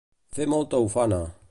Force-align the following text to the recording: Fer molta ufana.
Fer 0.37 0.47
molta 0.53 0.81
ufana. 0.87 1.23